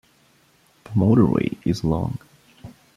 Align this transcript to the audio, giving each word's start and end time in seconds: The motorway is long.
The 0.83 0.89
motorway 0.97 1.57
is 1.63 1.83
long. 1.83 2.17